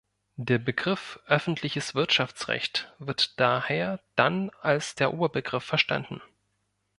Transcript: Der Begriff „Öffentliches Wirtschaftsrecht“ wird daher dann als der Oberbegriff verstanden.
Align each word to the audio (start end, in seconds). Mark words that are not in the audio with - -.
Der 0.39 0.57
Begriff 0.57 1.19
„Öffentliches 1.27 1.93
Wirtschaftsrecht“ 1.93 2.91
wird 2.97 3.39
daher 3.39 3.99
dann 4.15 4.49
als 4.61 4.95
der 4.95 5.13
Oberbegriff 5.13 5.63
verstanden. 5.63 6.23